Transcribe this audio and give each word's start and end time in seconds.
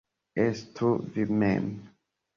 Estu 0.43 0.89
vi 1.13 1.27
mem. 1.43 1.71